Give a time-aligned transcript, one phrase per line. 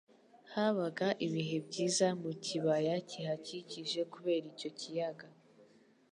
[0.53, 5.27] Habaga ibihe byiza mu kibaya kihakikije kubera icyo kiyaga.